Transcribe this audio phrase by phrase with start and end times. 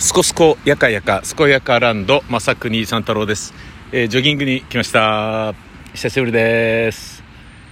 [0.00, 3.52] すこすこやかやかすこやかランド正国三太郎です、
[3.92, 5.54] えージョギングに来ました。
[5.92, 7.22] 久しぶりです、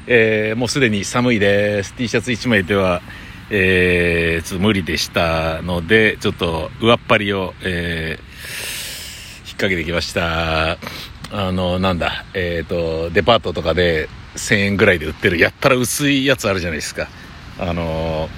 [0.06, 1.95] えーもうすでに寒いです。
[1.95, 3.01] T シャツ1枚では
[3.49, 8.22] えーちょっと無理でしたのでちょっと上っ張りを、えー
[9.48, 10.72] 引っ掛けてきました。
[10.72, 10.79] あ
[11.50, 17.08] のなんだえっ、とデパートとかで1000円ぐらいで売ってるやったら薄いやつあるじゃないですか。
[17.58, 18.29] あの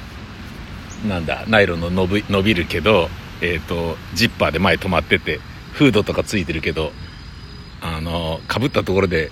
[1.09, 3.11] なんだナイロンの伸び伸びるけど、
[3.41, 5.41] えー、とジッパーで前止まってて
[5.73, 6.93] フードとかついてるけど
[7.81, 9.31] あのかぶったところで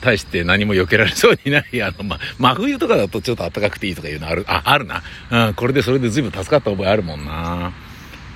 [0.00, 7.72] 大して何も避けられそうにない あの、ま、真冬とかだとちょっと暖かくていいとかいうのあるああるな、うん、これでそれで随分助かった覚えあるもんな。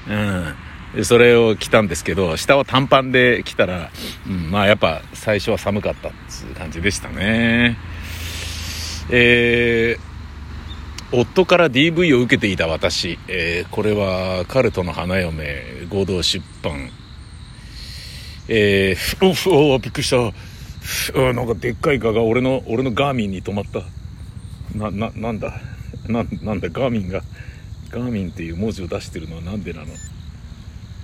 [0.08, 1.04] うん。
[1.04, 3.90] それを着たんですけど下は短パンで着たら、
[4.26, 7.78] うん、まあやっぱ最初は寒かったっていう感じでしたね。
[9.10, 10.11] えー
[11.12, 16.90] 夫から DV を受けていた私、えーこれはカルトの花嫁合同出版。
[18.48, 20.16] えー、ふおふおびっくりした。
[20.80, 23.82] ふあなんかでっかいガが俺の俺のガーミンに止まった。
[24.76, 25.60] なななんだ？
[26.08, 26.68] ななんだ？
[26.70, 27.22] ガーミンが。
[27.90, 29.86] ガーミンっていう文字を出してるのはなんでなの？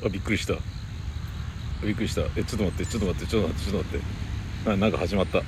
[0.06, 0.54] あびっくりした。
[1.84, 2.22] びっくりした。
[2.36, 4.00] えちょっと待ってちょっと待ってちょっと待ってちょっと待っ
[4.64, 4.70] て。
[4.70, 5.42] ななんか始まった。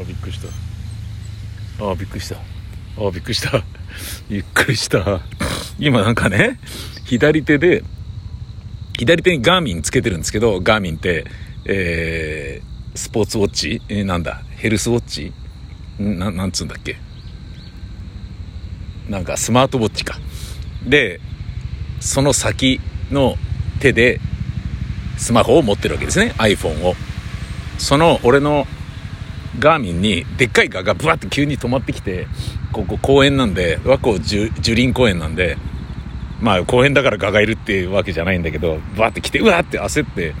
[0.00, 0.48] あびっくりした。
[1.84, 2.36] あびっくりした。
[2.36, 2.40] あ
[3.08, 3.62] あびっくりした。
[4.28, 5.20] びっくりした。
[5.78, 6.58] 今なんかね
[7.04, 7.82] 左手で
[8.98, 11.24] 左手にガーミンつけてるんですけどガーミンって
[11.64, 14.42] えースポーツウォッチ、えーなんだ？
[14.56, 15.32] ヘルスウォッチ？
[16.02, 16.96] んななんつうんだっけ？
[19.08, 20.18] なんかスマートウォッチか。
[20.84, 21.20] で
[22.00, 22.80] その先
[23.10, 23.36] の
[23.80, 24.20] 手で
[25.18, 26.34] スマホを持ってるわけですね。
[26.38, 26.94] iPhone を。
[27.78, 28.66] その俺の
[29.58, 32.26] ガーミンにでっかいガがブワって急に止まってきて
[32.72, 35.56] ここ公園なんで和光樹樹林公園なんで
[36.40, 40.34] まあ公園だからガがいるっていうわけじゃないんだけどブワって来てうわって焦って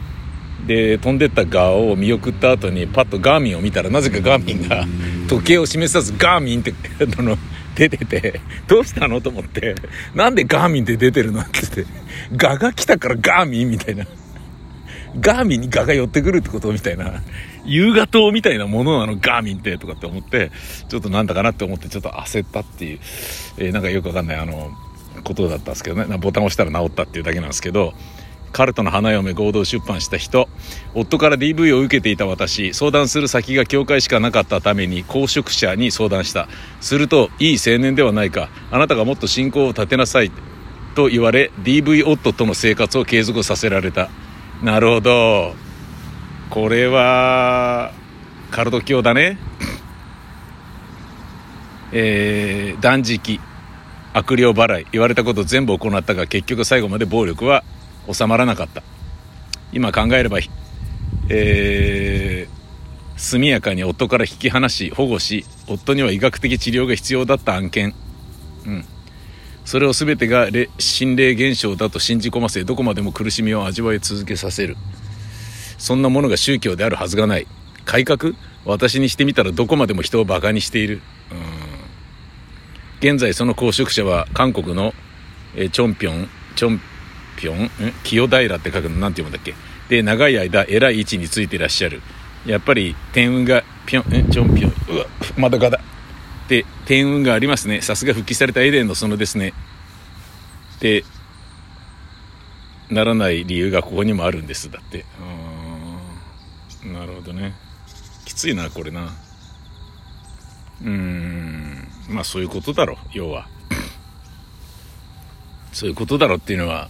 [0.66, 4.84] で飛んでったガを見送った後にパッとガーミンを見たらなぜかガーミンが
[5.28, 6.74] 時計を示さずガーミンって
[7.18, 7.36] あの
[7.74, 9.74] 出ててどうしたのと思って
[10.14, 11.86] なんでガーミンって出てるのって言って
[12.36, 14.06] ガが来たからガーミンみたいな
[15.20, 17.22] ガーミンにガが寄ってくるってことみたいな。
[17.64, 20.52] 夕方みたいなものなのガーミンってとかって思って
[20.88, 22.98] ちょっとなんだかなって思ってちょっと焦ったっていう、
[23.58, 24.70] えーなんかよくわかんないあの
[25.24, 26.16] ことだったんですけどね。
[26.18, 27.94] ボタン押したら治ったっていうだけなんですけど
[28.52, 30.48] カルトの花嫁合同出版した人
[30.94, 36.48] 夫から DV を受けていた私相談する先が教会しかなかったために公職者に相談した。
[36.80, 38.48] するといい青年ではないか。
[38.70, 40.30] あなたがもっと信仰を立てなさい
[40.94, 44.08] と言われ DV 夫との生活を継続させられた。
[44.62, 45.54] なるほど。
[46.50, 47.92] これは
[48.50, 49.38] カルト教だね。
[51.92, 53.40] えー断食
[54.12, 57.64] 悪霊払い言われたこと全部行ったが結局最後まで暴力は
[58.10, 58.82] 収まらなかった。
[59.72, 60.38] 今考えれば、
[61.28, 62.56] えー
[63.18, 67.94] 速やかに夫から引き離し保護し夫には医学的治療が必要だった案件。
[68.66, 68.84] うん。
[69.66, 74.76] それを全てが心霊現象だと信じ込ませどこまでも苦しみを味わい続けさせる。
[75.76, 77.46] そんなものが宗教であるはずがない。
[77.84, 78.32] 改革？
[78.64, 81.02] 私にしてみたらどこまでも人をバカにしている。
[81.32, 83.10] うん。
[83.10, 84.94] 現在その公職者は韓国の、
[85.56, 86.80] えチョンピョンチョン
[87.36, 87.64] ピョン？
[87.64, 87.70] ん
[88.04, 88.96] 清平って書くの？
[88.96, 89.54] なんて読むんだっけ？
[89.88, 92.02] で長い間偉い位置についていらっしゃる。
[92.46, 94.96] やっぱり天運がピョンんチョンピョン。
[94.96, 95.06] うわ
[95.36, 95.70] まだガ
[96.48, 97.80] だで天運がありますね。
[97.80, 99.52] さすが復帰されたエデンの園ですね。
[100.80, 101.04] で
[102.90, 104.70] ならない理由がここにもあるんです。
[104.70, 105.04] だって。
[106.84, 106.92] うん。
[106.92, 107.54] なるほどね。
[108.24, 109.12] きついなこれな。
[110.82, 111.88] うーん。
[112.08, 113.48] まあそういうことだろ要は。
[115.72, 116.88] そういうことだろ っていうのは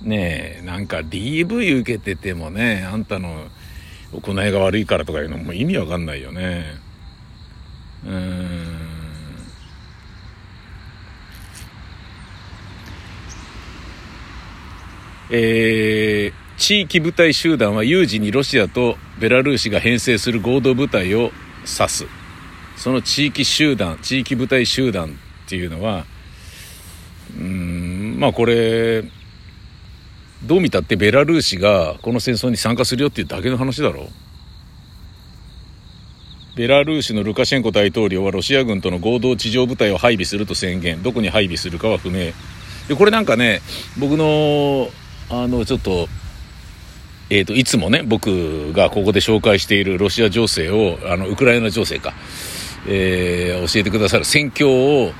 [0.00, 3.48] ねえなんか DV 受けててもねあんたの
[4.12, 6.87] 行いが悪いからとかいうのも意味わかんないよね。
[8.04, 8.78] うーん。
[15.30, 21.30] えー地域部隊集団は有事にロシアとベラルーシが編成する合同部隊を
[21.60, 22.06] 指す。
[22.76, 25.06] その地域集団地域部隊集団
[25.46, 26.04] っていうのは
[27.36, 29.04] うーんまあこれ
[30.44, 34.08] どう見たってベラルーシがこの戦争に参加するよっていうだけの話だろう。
[36.58, 41.04] ベラルーシのルカシェンコ大統領はロシア軍との合同地上部隊を配備すると宣言。
[41.04, 42.32] どこに配備するかは不明。
[42.88, 43.60] でこれなんかね
[43.96, 44.88] 僕の
[45.30, 46.08] あのちょっと
[47.30, 52.12] えー、といつもね僕がここで紹介しているロシア情勢をあのウクライナ情勢か、
[52.88, 54.68] えー教えてくださる戦況
[55.06, 55.12] を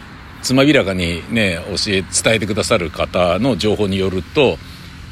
[0.42, 4.56] つまびらかにね教え伝えてくださる方の情報によると、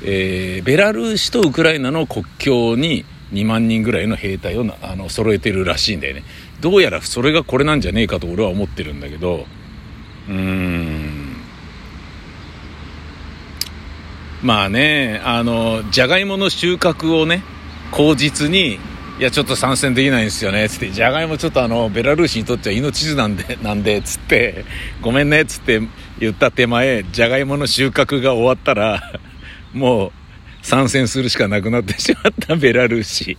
[0.02, 6.22] えー、ベラルーシとウクライナの国境に2万人ぐらいの兵隊をあの揃えてるらしいんだよね。
[6.60, 9.46] どうやらそれがこれなんじゃねえかと俺は思ってるんだけど
[10.28, 11.36] うーん。
[14.42, 17.42] まあねあのじゃがいもの収穫をね
[17.92, 18.78] 口実に
[19.18, 24.66] いや、ちょっと参戦できないんですよね、つって、じゃがいもちょっとあの、ベラルーシにとっては命綱なんで、なんで、つって、
[25.00, 25.80] ごめんね、つって
[26.18, 29.02] 言った手前、じゃがいもの収穫が終わったら、
[29.72, 30.12] もう、
[30.66, 33.38] 参戦するしかなくなってしまったベラルーシ。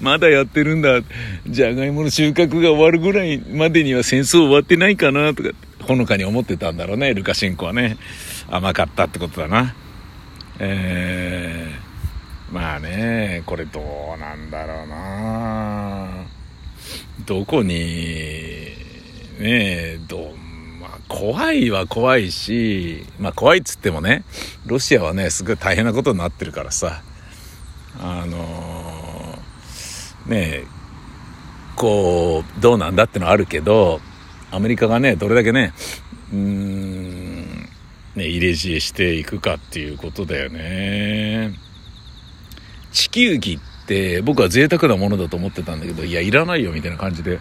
[0.00, 1.02] まだやってるんだ。
[1.46, 5.50] じゃがいもの収穫が終わるぐらいまでには戦争終わってないかな、とか、
[5.82, 7.98] ほのかに思ってたんだろうね、ルカシェンコはね。
[8.48, 9.74] 甘かったってことだな。
[10.60, 13.80] えーまあね、これど
[14.16, 16.08] うなんだろうな
[17.26, 17.74] どこに、
[19.38, 20.43] ねどまあ
[21.08, 24.24] 怖いは怖いし、まあ怖いっつってもね、
[24.66, 27.02] ロシアはね、すごい大変なことになってるからさ、
[28.00, 30.64] あのー、ね
[31.76, 34.00] こう、どうなんだってのはあるけど、
[34.50, 35.72] アメリカがね、どれだけね、
[36.32, 37.68] うーん、
[38.14, 41.52] ね、入れ知恵していくかっていうことだよね。
[42.92, 47.40] 地球儀って僕は贅沢なものだと思ってたんだけどいやいらないよみたいな感じで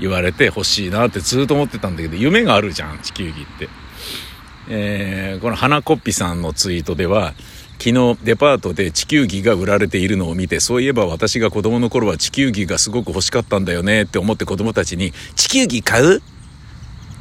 [0.00, 3.68] 言われて欲しいなってずっと思ってたんだけど夢があるじゃん地球儀って、
[4.68, 7.34] えー、この花コッピさんのツイートでは
[7.78, 16.20] 昨日デパートで地球儀が売られているのを見てそういえば私が子供の頃は地球儀がすごく欲しかったんだよねって思って子供たちに「地球儀買う?」っ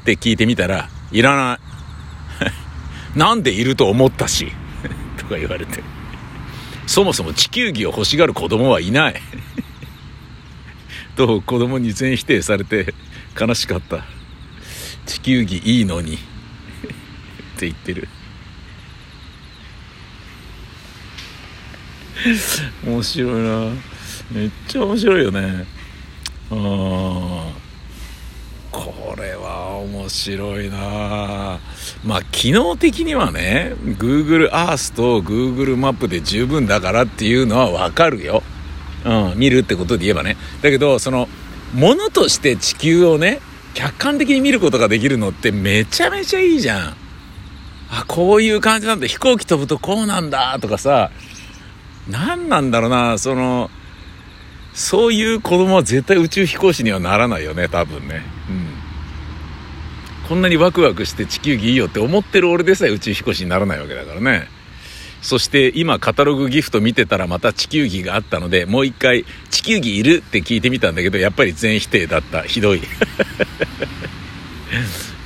[0.03, 1.59] て聞いてみたら「いらな
[3.15, 4.51] い 」なんでいると思ったし？
[5.17, 5.83] とか言われて。
[6.87, 9.21] そもそも地球儀を欲しがる子供はいない。
[11.17, 12.93] と子供に全否定されて
[13.37, 14.05] 悲しかった。
[15.05, 16.13] 地球儀いいのに。
[16.15, 16.17] っ
[17.59, 18.07] て言ってる。
[22.85, 23.71] 面白いな。
[24.31, 25.65] めっちゃ面白いよね。
[26.49, 27.51] ああ
[28.71, 31.59] これは面白いな。
[32.05, 38.43] まあ機能的にはね Google Earth と Google マップで十分だからっていうのはわかるよ、
[39.05, 40.37] うん、見るってことで言えばね。
[40.61, 41.27] だけどその
[41.73, 43.39] ものとして地球をね
[43.73, 46.95] 客観的に見ることができるのってめちゃめちゃいいじゃん。
[47.89, 49.07] あこういう感じなんだ。
[49.07, 51.11] 飛行機飛ぶとこうなんだとかさ
[52.09, 53.17] 何なんだろうな。
[53.17, 53.69] その
[54.73, 58.23] そういう子供は絶対宇宙飛行士にはならないよね多分ね。
[58.49, 58.67] うん。
[60.27, 64.49] こんなにワクワクして地球儀いいよって思ってる俺でさえ宇宙飛行士にならないわけだからね。
[65.21, 72.43] そして今カタログギフト見てたらまた地球儀があったのでもう一回地球儀いるって聞いてみたんだけどやっぱり全否定だった。
[72.43, 72.81] ひどい。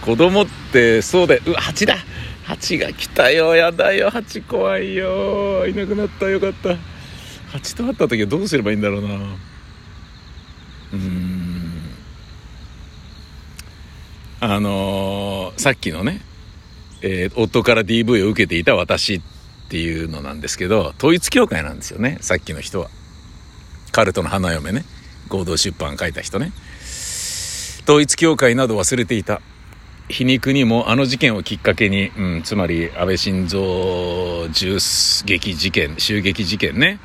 [0.02, 1.42] 子供ってそうだよ。
[1.46, 1.98] うわ蜂だ
[2.44, 4.10] 蜂が来たよやだよ。
[4.10, 5.68] 蜂怖いよ。
[5.68, 6.78] いなくなったよかった。
[7.52, 9.10] 蜂と会った時はどうすればいいんだろうな。
[10.94, 11.82] うん。
[14.40, 16.22] あのー、さっきのね、
[17.02, 19.16] えー、夫から DV を受けていた私。
[19.16, 19.41] って
[19.72, 22.90] ていうのなんですけど、統一教会なんですよね、さっきの人は。
[23.94, 24.84] カルトの花嫁ね、
[25.30, 26.52] 合同出版書いた人ね。
[27.84, 29.42] 統一教会など忘れていた。
[30.10, 34.78] 皮肉にもあの事件をきっかけに、うん、つまり安倍晋三銃
[35.25, 37.00] 撃事件、襲撃事件ね。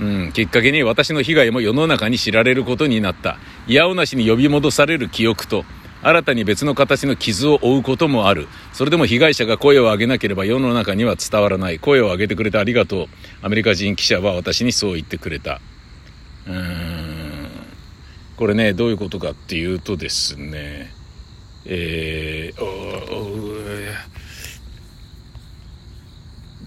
[0.00, 3.38] うん、きっかけに私の被害も世の中に知られることになった。
[3.68, 5.64] いやおなしに呼び戻される記憶と、
[6.02, 8.48] 新たに別の形の傷を負うこともある。
[8.72, 11.78] それでも被害者が声を上げなければ世の中には伝わらない。
[11.78, 13.06] 声を上げてくれてありがとう。
[13.42, 15.60] アメリカ人記者は私にそう言ってくれた。
[16.46, 17.30] うーん。
[18.36, 20.90] これねどういうことかっていうとですね。
[21.66, 22.60] えー、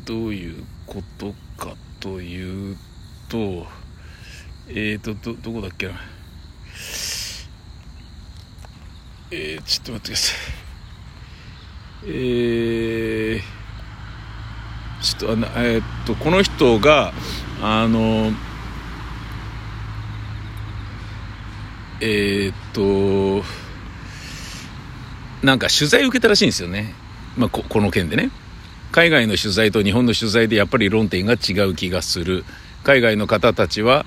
[0.05, 2.77] どういうことかという
[3.27, 3.65] と
[4.67, 5.93] えーとどどこだっけな。
[9.35, 10.37] えー、ちょっと待ってください。
[12.05, 13.41] えー、
[15.01, 17.13] ちょっとあの、えー、っと、この人が、
[17.63, 18.31] あの、
[21.99, 23.43] えー、っと、
[25.43, 26.93] なんか取材受けたらしいんですよね。
[27.35, 28.29] まあ、ここの件でね。
[28.91, 32.45] 海外の取材と日本の取材でやっぱり論点が違う気がする。
[32.83, 34.05] 海外の方たちは、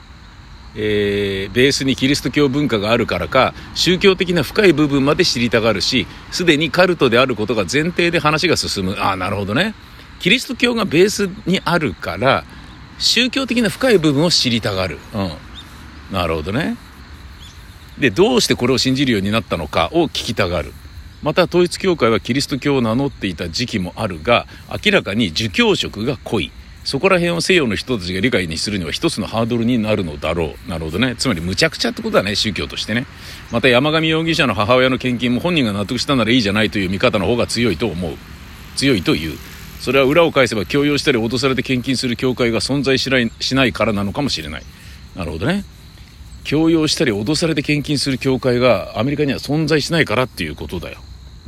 [0.78, 8.97] えー、ベースにキリスト教文化があるからか宗教的な深い部分まで知りたがるしすでにカルトであることが前提で話が進む。
[8.99, 9.75] ああなるほどね。
[10.21, 12.45] キリスト教がベースにあるから
[12.99, 14.99] 宗教的な深い部分を知りたがる。
[15.14, 15.33] うん。
[16.12, 16.76] なるほどね。
[17.99, 20.73] でどうしてこれを信じるようになったのかを聞きたがる。
[21.23, 24.47] また統一教会はキリスト教を名乗っていた時期もあるが
[24.85, 26.52] 明らかに儒教色が濃い。
[26.87, 30.71] そこら辺を西洋の人たちが理解にするには一つのハードルになるのだろう。
[30.71, 31.16] なるほどね。
[31.16, 33.07] つまり無茶苦茶ってことだね宗教としてね。
[33.50, 38.12] また山上容疑者の母親の献金も本人が納得したならいいじゃないという見方の方が強いと思う。
[38.76, 39.37] 強いという。
[39.81, 44.62] それは裏を返せば強要したり脅されて献金する教会が存在しないしないからなのかもしれない。
[45.16, 45.64] なるほどね。
[46.45, 50.99] 強要したり脅されて献金する教会がアメリカには存在しないからっていうことだよ。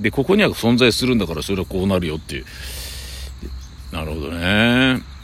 [0.00, 2.44] でここには存在するんだからそれはこうなるよっていう。
[3.92, 5.17] なるほどね。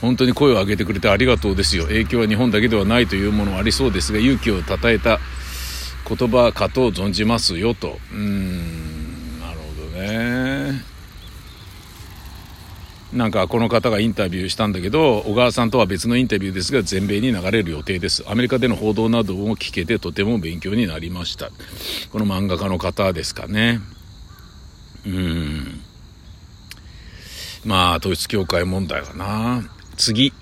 [0.00, 1.84] 本当に声を上げてくれてありがとうですよ。
[1.84, 5.20] 影響は日本だけではないというものもありそうですが勇気をたたえた
[6.08, 7.98] 言葉かと存じますよと。
[8.12, 10.82] うーんなるほどね。
[13.12, 18.24] なんかこの方がインタビューしたんだけど小川さんとは別のインタビューですが全米に流れる予定です。
[18.28, 21.50] アメリカでの報道なども聞けてとても勉強になりました。
[22.12, 23.80] この漫画家の方ですかね。
[25.04, 25.80] うん。
[27.64, 29.68] まあ統一教会問題かな。
[30.00, 30.32] 次。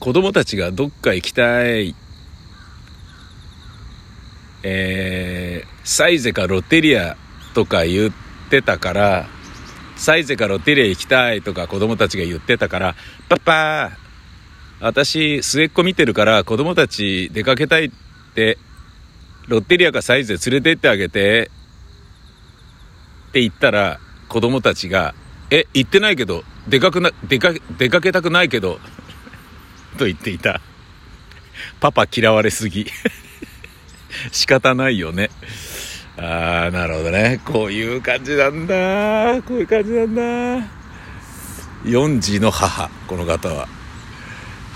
[0.00, 1.94] 子供たちがどっか行きたい。
[4.62, 7.16] えー、サイゼかロッテリア
[7.54, 8.12] とか言っ
[8.50, 9.28] てたから
[9.96, 12.96] サイゼかロッテリア行きたいとか子供たちが言ってたから
[13.28, 13.92] パパ
[14.80, 17.90] 私末っ子見てるから子供たち出かけたいっ
[18.34, 18.58] て
[19.46, 21.50] ロッテリアかサイゼ連れてってあげて
[23.28, 25.14] って言ったら子供たちが
[25.50, 28.80] 「え行ってないけど出かくな出か出かけたくないけど」
[29.98, 30.60] と言っていた。
[31.80, 32.86] パパ嫌われすぎ。
[34.30, 35.30] 仕方ないよね。
[36.18, 37.40] ああなるほどね。
[37.44, 39.42] こういう感じなんだ。
[39.42, 40.66] こういう感じなんだ。
[41.84, 43.68] 4児の母この方は。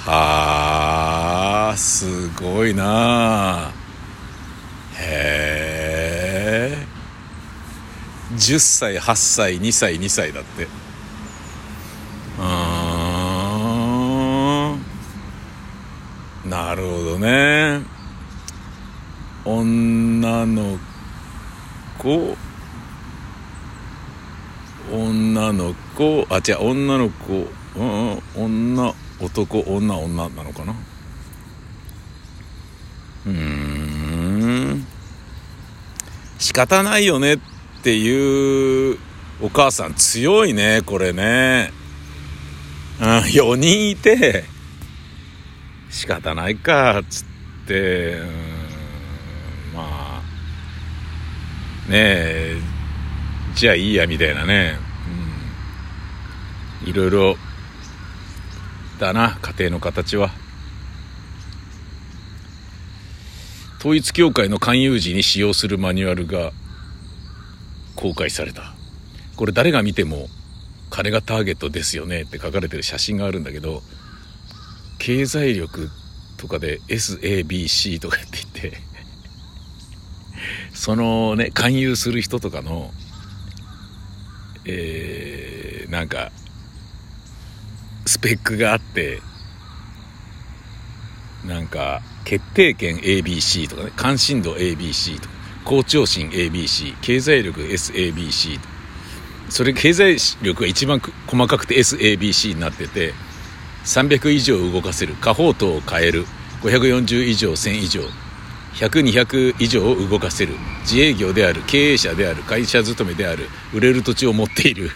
[0.04, 3.70] はあすごいな
[4.98, 6.86] へえ
[8.36, 10.68] 10歳8歳2歳2歳だって。
[12.38, 12.90] うん
[16.50, 17.82] なるほどね。
[19.44, 20.78] 女の
[21.98, 22.36] 子。
[24.92, 26.26] 女の子。
[26.30, 27.46] あ違う女の子、
[27.76, 30.74] うん、女男女女なのかな。
[33.26, 34.86] うん。
[36.38, 37.38] 仕方ないよねっ
[37.80, 38.98] っていう
[39.40, 41.72] お母さん強いねこれね、
[43.00, 44.44] うん、4人いて
[45.88, 47.24] 仕方ないかっつっ
[47.66, 48.20] て。
[49.74, 50.22] まあ
[51.88, 52.56] ねえ
[53.54, 54.78] じゃあいいやみたいなね、
[56.82, 57.36] うん、いろいろ
[58.98, 60.30] だな家庭の形は。
[63.78, 66.52] 統一教会の勧誘時に使用するマニュアルが
[68.00, 68.74] 公開された。
[69.36, 70.28] これ誰が見ても
[70.90, 73.82] 金がターゲットですよねって書かれてる写真があるんだけど
[74.98, 75.88] 経済力
[76.36, 78.28] とかで SABC とかって
[78.60, 78.80] 言って
[80.74, 82.92] そのね勧誘する人とかの
[84.66, 86.30] えー、なんか
[88.04, 89.22] スペックがあって
[91.46, 95.39] なんか決定権 ABC とかね関心度 ABC とか。
[95.64, 98.58] 好調心 ABC 経済力 SABC
[99.48, 103.14] それ経済力が一番細かくて SABC になってて
[103.84, 105.14] 300以上動かせる。
[105.14, 106.26] 過法灯を変える。
[106.62, 108.02] 540以上1000以上。
[108.74, 110.54] 100200以上を動かせる。
[110.82, 114.90] 自営業である経営者である会社勤めである売れる土地を持っている。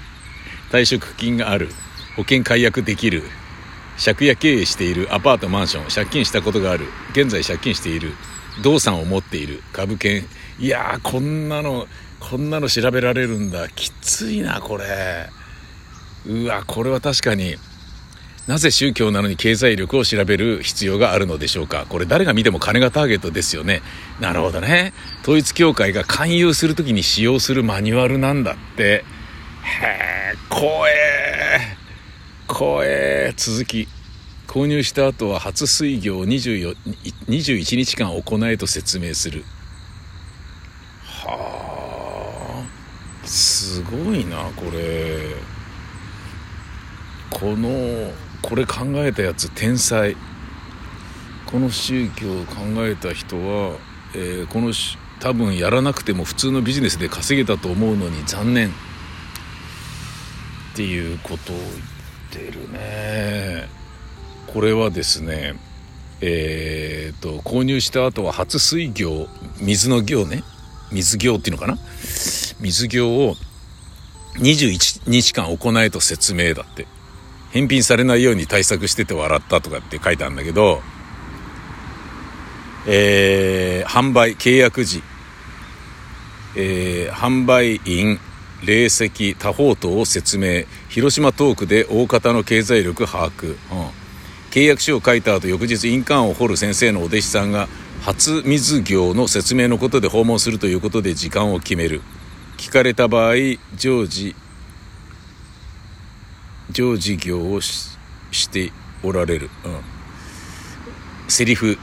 [0.72, 1.68] 退職金がある。
[2.16, 3.24] 保険解約できる。
[4.02, 5.08] 借家経営している。
[5.14, 5.88] アパートマンション。
[5.88, 6.86] 借金したことがある。
[7.12, 8.14] 現在借金している。
[8.62, 10.24] 動産を持っている株券。
[10.58, 11.86] いやーこんなの
[12.20, 13.68] こんなの調べられるんだ。
[13.68, 15.28] きついなこれ。
[16.26, 17.56] うわこれは確かに
[18.46, 21.86] なぜ宗教なのに経済力を調べる必要があるのでしょうか。
[21.88, 23.80] これ誰が見ても金がターゲットですよね。
[24.20, 24.92] なるほどね。
[25.22, 28.82] 統一教会が勧誘する時に使用するマニュアルなんだって。
[28.82, 29.04] へ
[29.82, 31.76] え怖え
[32.46, 33.88] 怖え続き。
[34.54, 36.76] 購入した後は初水行を24
[37.26, 39.42] 21日間行えと説明する。
[41.02, 42.64] は
[43.24, 45.34] あすごいなこれ。
[47.30, 50.16] このこれ考えたやつ天才。
[51.46, 52.54] この宗教を考
[52.86, 53.76] えた人は、
[54.14, 54.72] えー、この
[55.18, 58.68] 多分やらなくても普通のビジネスで稼げたと思うのに残念。
[58.68, 58.70] っ
[60.76, 63.83] ていうことを言ってるね。
[64.54, 65.54] これはですね
[66.20, 69.28] えーと、購入した後は初水行
[69.60, 70.42] 水の行ね。
[70.90, 71.76] 水行っていうのかな？
[72.60, 73.34] 水行を
[74.36, 76.86] 21日間行えと説明だって。
[77.50, 80.80] 返品されないように対策してて笑ったとかって書いてあるんだけど、
[82.86, 85.02] えー、販売、契約時、
[86.56, 88.18] えー、販売員、
[88.64, 93.56] 霊石、多宝等を説明、広島トークで大方の経済力把握、うん、
[94.54, 97.66] 契約書を書いた後翌日印鑑を掘る先生のお弟子さんが
[98.02, 102.02] 初水行の説明のことで訪問するということで時間を決める。
[102.56, 103.34] 聞かれた場合
[103.74, 104.36] 常時
[106.70, 107.98] 常時業をし
[108.48, 108.70] て
[109.02, 109.80] おられる、うん、
[111.26, 111.76] セリフ。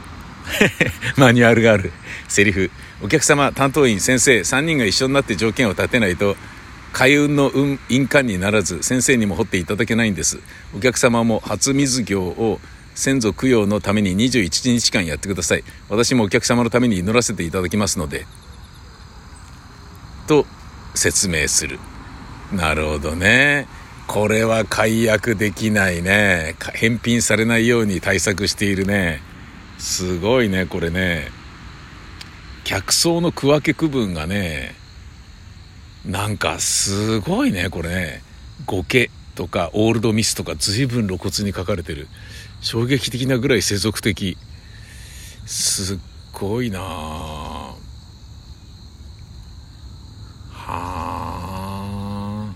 [1.18, 1.92] マニュアルがある。
[2.26, 2.70] セリフ。
[3.02, 6.36] お客様担当員先生3人が一緒になって条件を立てないと
[6.92, 7.50] 開運の
[7.88, 10.38] 印鑑にならず先生にも掘っていただけないんです。
[10.76, 12.60] お客様も初水行を
[12.94, 15.64] 先祖供養のために21日間やってください。
[15.88, 18.26] 私もお客様のために祈らせていただきますので。
[20.26, 20.46] と
[20.94, 21.78] 説明する。
[22.52, 23.66] なるほどね。
[24.06, 26.56] これは解約できないね。
[26.74, 29.22] 返品されないように対策しているね。
[29.78, 31.30] すごいねこれね。
[32.64, 34.74] 客層の区分け区分がね
[36.04, 38.22] なんかすごいねこれね。
[38.66, 42.08] ゴケとかオールドミスとか随分露骨に書かれてる。
[42.60, 44.36] 衝撃的なぐらい世俗的。
[45.46, 45.98] すっ
[46.32, 47.76] ごいなは
[50.60, 52.52] あ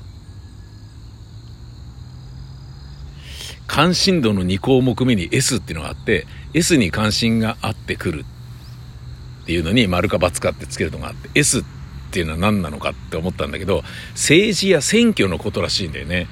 [3.67, 8.25] 関心度の2項目目に S っていうのがあって S に関心があってくる
[9.43, 11.76] っていうのに丸か×かってつけるのがあって S って
[12.07, 13.83] っていうのは何なのかって思ったんだけど
[14.13, 16.29] 政治や選挙のことらしいんだよね。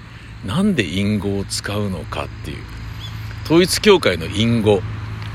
[0.47, 2.59] なんで隠語を使うのかっていう。
[3.45, 4.83] 統一教会の隠語。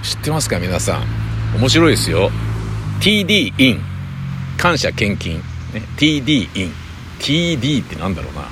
[0.03, 0.99] 知ってますか皆さ
[1.53, 1.59] ん？
[1.59, 2.31] 面白いですよ。
[3.01, 3.81] TD in
[4.57, 5.37] 感謝献金、
[5.73, 6.71] ね、TD in
[7.19, 8.43] TD ってなんだろうな。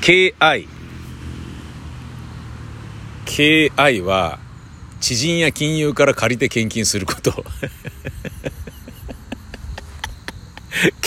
[0.00, 0.66] KI
[3.26, 4.38] KI は
[5.00, 7.44] 知人や金融から借りて献金すること。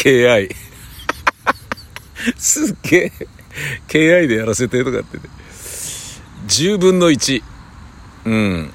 [0.04, 0.54] KI
[2.36, 3.12] すっげえ。
[3.88, 5.24] KI でやらせてとかってね。
[6.48, 7.42] 10分の1
[8.26, 8.74] うん。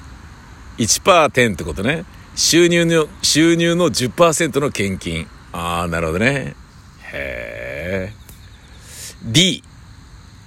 [0.79, 2.05] 1%点ってことね。
[2.35, 5.27] 収入の収入の10%の献金。
[5.51, 6.55] ああなるほどね。
[7.13, 8.13] へえ
[9.23, 9.63] D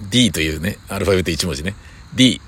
[0.01, 1.75] D というねアルファベット1文字ね。
[2.13, 2.41] D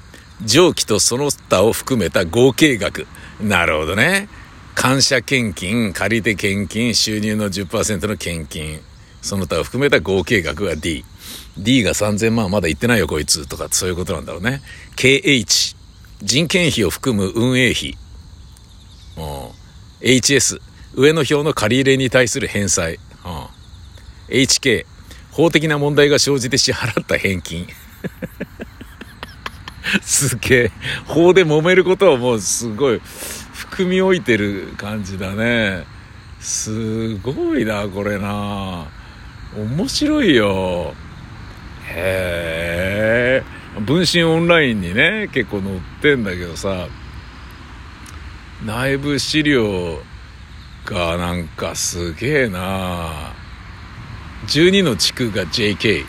[0.44, 3.08] 上記とその他を含めた合計額。
[3.40, 4.28] なるほどね。
[4.76, 8.82] 感謝献金借りて献金収入の10%の献金。
[9.22, 11.04] その他を含めた合計額が D
[11.58, 13.48] D が3000万まだ行ってないよこいつ。
[13.48, 14.62] とかそういうことなんだろうね。
[14.98, 15.76] KH
[16.22, 17.98] 人件費を含む運営費。
[20.02, 20.62] HS
[20.94, 23.00] 上の表の借り入れに対する返済。
[24.30, 24.86] HK
[25.32, 27.68] 法的な問題が生じて支払った返金。
[30.02, 30.72] すげえ。
[31.06, 33.02] 法で揉めることはもうすごい。
[33.76, 35.86] 含み置いてる感じだね。
[36.40, 38.88] すごいなこれな。
[39.54, 40.94] 面白いよ。
[41.90, 43.44] へ
[43.78, 43.82] え。
[43.82, 46.88] 分身オンラインにね結構載ってんだけどさ。
[48.66, 50.00] 内部資料
[50.86, 53.34] がなんかすげえな。
[54.48, 56.06] 12の地区が JK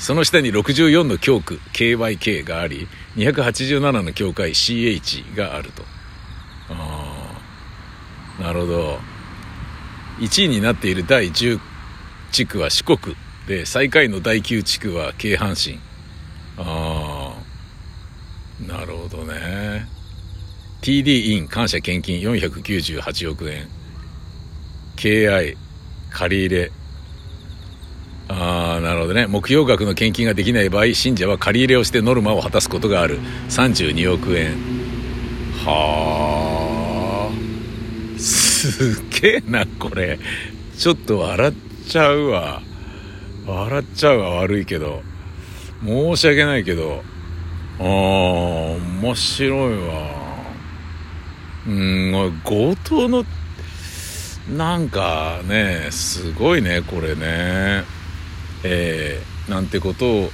[0.00, 5.95] その下に64の教区 KYK があり287の教会 CH があると。
[8.40, 8.98] なるほど。
[10.18, 11.60] 1位になっている第10
[12.32, 15.80] 地区は四国で最下位の第9地区は京阪神。
[16.58, 19.86] ああなるほどね。
[20.82, 23.68] TD イン感謝献金498億円。
[24.96, 25.56] KI
[26.10, 26.72] 借入
[28.28, 29.26] ああなるほどね。
[29.26, 33.20] 目標額の献金ができない場合信者は借り入れをしてノルマを果たすことがある。
[33.48, 34.56] 32億円。
[35.64, 36.35] はあ
[38.68, 40.18] あすげえなこれ。
[40.76, 41.54] ちょっと笑っ
[41.88, 42.62] ちゃうわ。
[43.46, 45.02] 笑っちゃうわ悪いけど。
[45.84, 47.02] 申し訳ないけど。
[47.78, 50.26] ああ面白いわ。
[51.66, 53.24] うん強盗の
[54.56, 57.84] なんかねすごいねこれね。
[58.64, 60.30] えー、なんてことを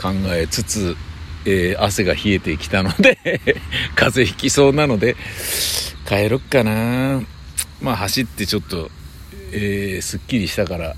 [0.00, 0.96] 考えつつ、
[1.44, 3.18] えー、汗が冷えてきたので
[3.94, 5.16] 風邪ひきそうなので
[6.06, 7.22] 帰ろっかな。
[7.80, 8.90] まあ走ってちょっと、
[9.52, 10.94] えー、すっきりしたから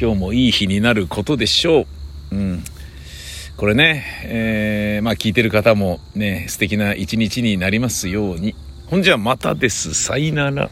[0.00, 1.86] 今日もいい日になることでしょ
[2.30, 2.36] う。
[2.36, 2.64] うん。
[3.56, 8.54] これね、えー、まあ聞いてる方もね、素敵な一日になりますように。
[8.86, 9.94] ほんじゃまたです。
[9.94, 10.70] さいなら。